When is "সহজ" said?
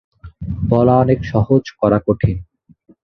1.23-1.63